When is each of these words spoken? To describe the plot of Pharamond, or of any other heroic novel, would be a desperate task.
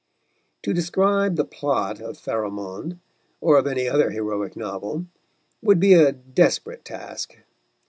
To 0.63 0.73
describe 0.73 1.35
the 1.35 1.45
plot 1.45 1.99
of 2.01 2.17
Pharamond, 2.17 2.97
or 3.39 3.59
of 3.59 3.67
any 3.67 3.87
other 3.87 4.09
heroic 4.09 4.57
novel, 4.57 5.05
would 5.61 5.79
be 5.79 5.93
a 5.93 6.11
desperate 6.11 6.83
task. 6.83 7.37